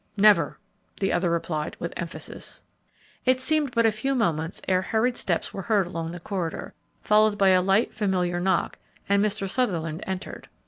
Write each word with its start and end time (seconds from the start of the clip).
"Never!" 0.17 0.57
the 0.99 1.13
other 1.13 1.29
replied 1.29 1.77
with 1.79 1.93
emphasis. 1.95 2.63
It 3.23 3.39
seemed 3.39 3.69
but 3.75 3.85
a 3.85 3.91
few 3.91 4.15
moments 4.15 4.59
ere 4.67 4.81
hurried 4.81 5.15
steps 5.15 5.53
were 5.53 5.61
heard 5.61 5.85
along 5.85 6.09
the 6.09 6.19
corridor, 6.19 6.73
followed 7.03 7.37
by 7.37 7.49
a 7.49 7.61
light, 7.61 7.93
familiar 7.93 8.39
knock, 8.39 8.79
and 9.07 9.23
Mr. 9.23 9.47
Sutherland 9.47 10.03
entered. 10.07 10.49